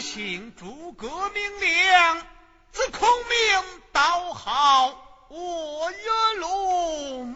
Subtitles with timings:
[0.00, 2.26] 姓诸葛明亮，
[2.72, 5.98] 字孔明，道号卧月
[6.38, 7.34] 龙。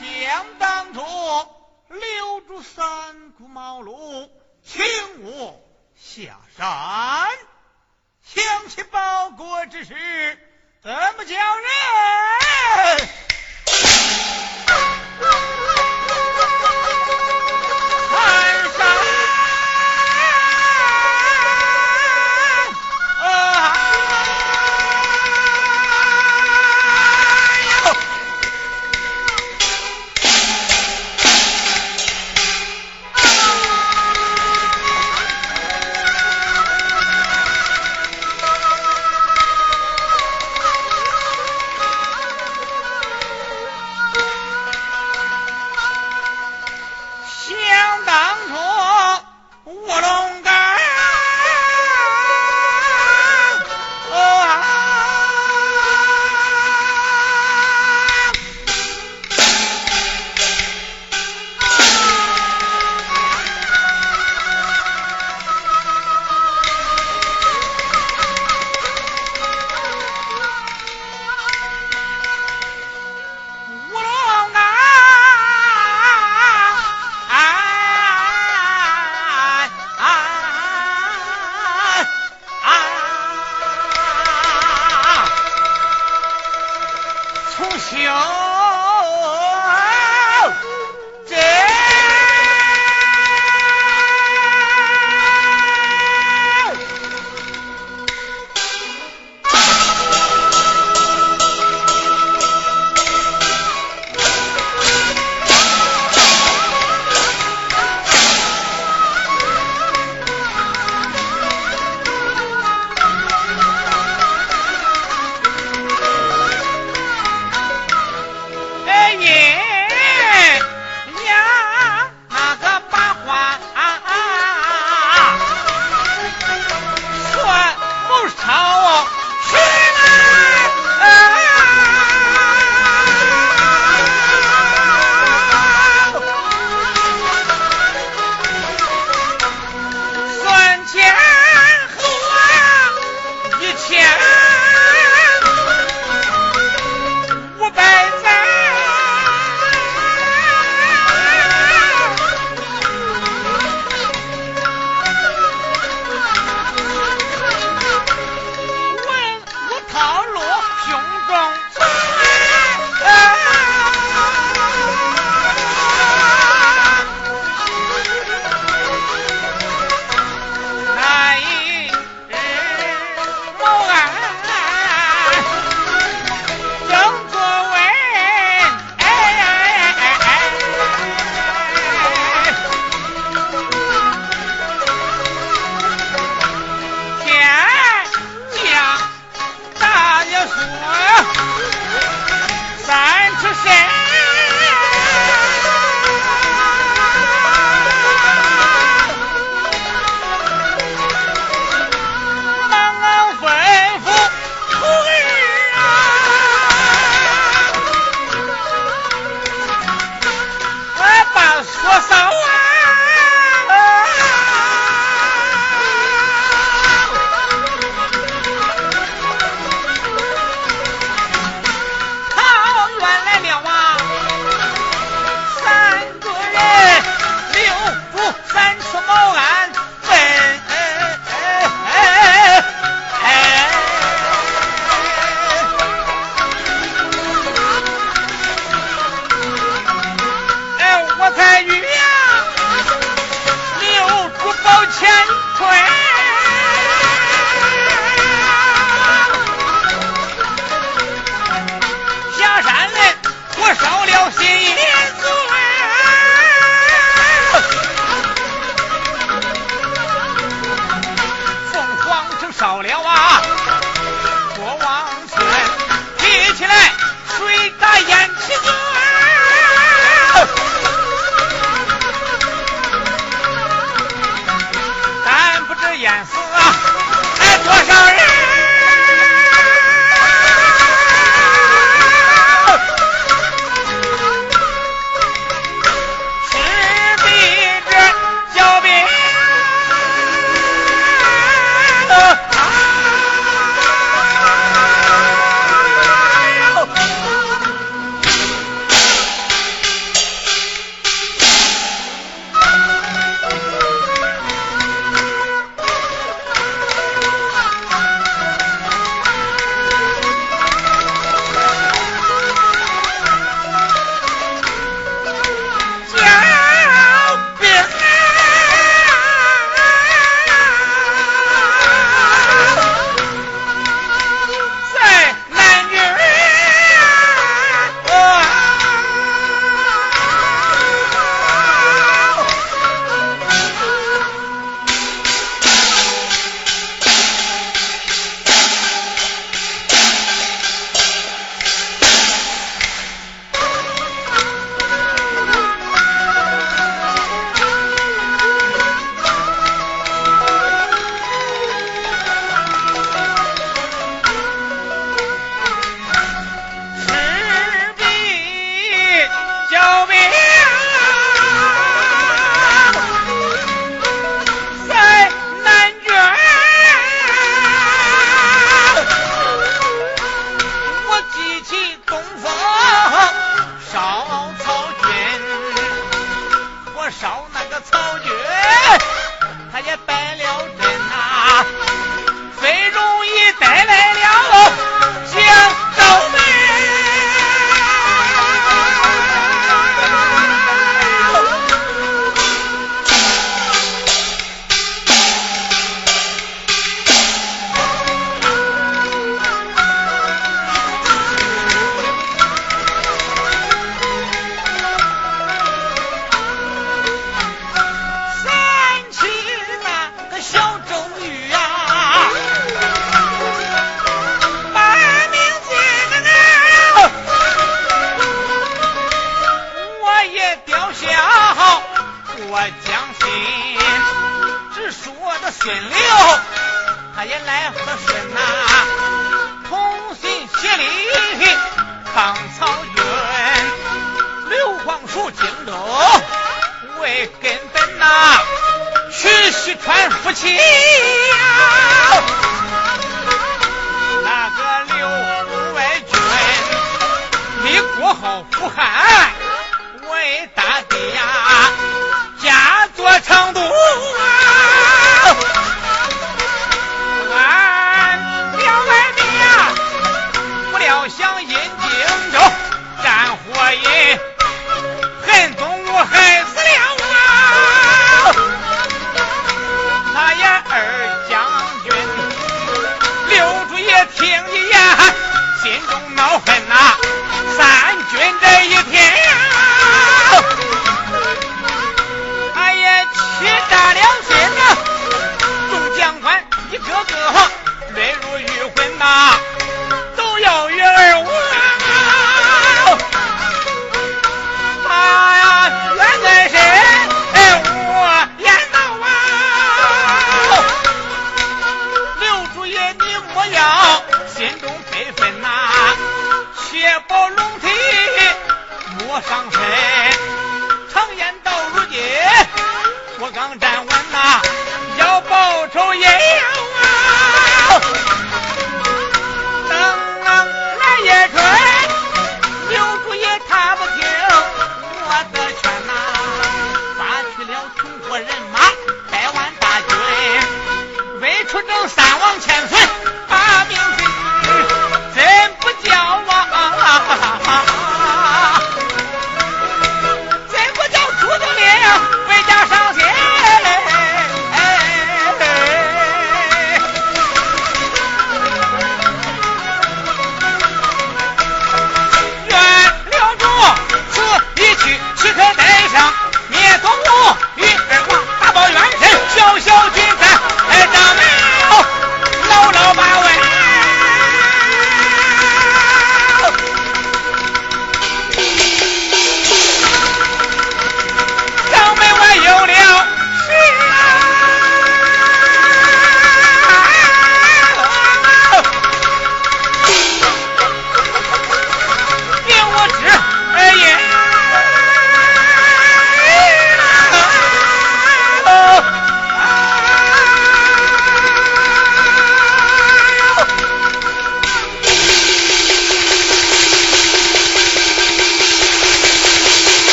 [0.00, 1.00] 想当初
[1.88, 4.30] 留住三顾茅庐，
[4.64, 4.82] 请
[5.24, 5.60] 我
[5.96, 7.28] 下山，
[8.24, 10.38] 想起报国之事，
[10.82, 13.08] 怎么叫人？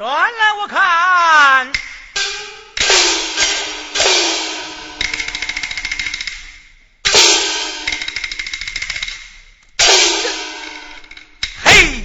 [0.00, 1.72] 转来我看。
[11.62, 12.02] 嘿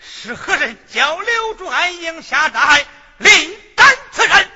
[0.00, 2.86] 是何人叫刘主安营下寨，
[3.18, 4.48] 另担此人？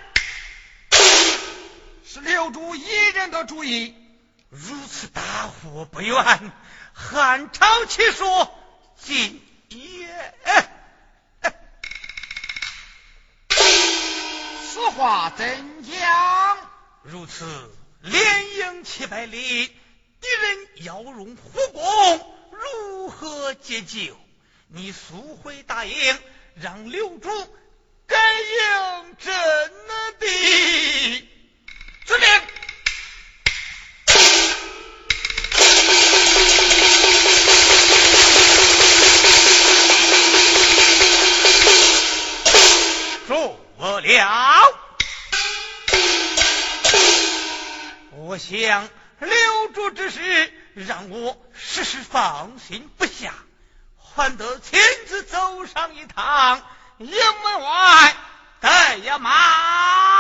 [2.07, 3.93] 是刘主一人的主意。
[4.51, 6.53] 如此大祸不远，
[6.93, 8.57] 汉朝其说
[9.03, 10.09] 今夜？
[14.73, 15.47] 此话怎
[15.83, 16.59] 讲？
[17.03, 17.45] 如此
[18.01, 24.17] 连营七百里，敌人要入虎宫，如何解救？
[24.69, 26.19] 你速回大营，
[26.55, 27.29] 让刘主
[28.07, 29.35] 改营阵
[30.19, 31.29] 地。
[48.49, 48.89] 想
[49.19, 53.35] 留住之事，让我时时放心不下。
[53.99, 56.63] 还得亲自走上一趟
[56.99, 58.17] 营门外
[58.61, 60.16] 带呀马。